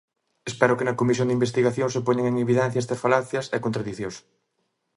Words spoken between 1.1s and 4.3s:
de investigación se poñan en evidencia estas falacias e contradicións.